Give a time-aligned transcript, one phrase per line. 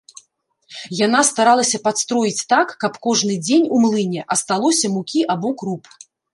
[1.05, 5.83] Яна старалася падстроіць так, каб кожны дзень у млыне асталося мукі або круп.